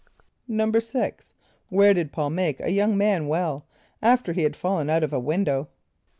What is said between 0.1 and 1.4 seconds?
= =6.=